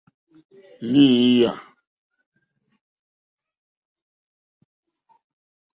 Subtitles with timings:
[0.91, 1.53] Lééyà.